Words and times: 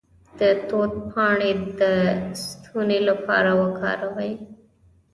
د 0.39 0.41
توت 0.67 0.93
پاڼې 1.11 1.51
د 1.79 1.83
ستوني 2.43 2.99
لپاره 3.09 3.51
وکاروئ 3.61 4.31